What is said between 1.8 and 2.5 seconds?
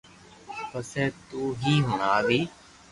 ھڻاوي